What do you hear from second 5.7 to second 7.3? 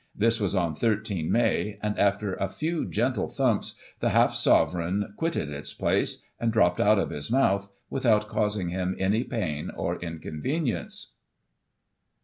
place, and dropped out of his